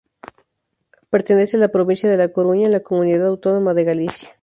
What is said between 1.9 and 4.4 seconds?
de La Coruña, en la comunidad autónoma de Galicia.